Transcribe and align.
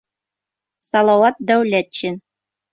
Салауат 0.87 1.45
ДӘҮЛӘТШИН. 1.53 2.21